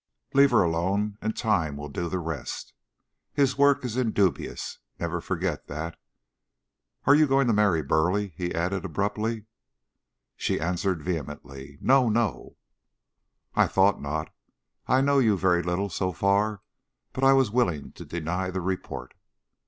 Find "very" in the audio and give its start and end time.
15.37-15.61